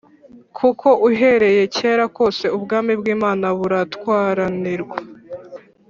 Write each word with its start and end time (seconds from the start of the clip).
kuko 0.57 0.87
uhereye 1.09 1.63
kera 1.75 2.05
kose 2.17 2.45
ubwami 2.57 2.93
bw’Imana 3.01 3.45
buratwaranirwa 3.57 4.97